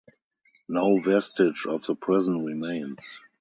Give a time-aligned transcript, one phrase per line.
[0.67, 3.19] No vestige of the prison remains.